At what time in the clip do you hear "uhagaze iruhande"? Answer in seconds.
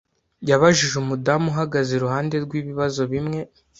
1.53-2.35